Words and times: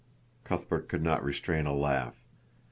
Cuthbert 0.43 0.89
could 0.89 1.03
not 1.03 1.23
restrain 1.23 1.67
a 1.67 1.75
laugh. 1.75 2.25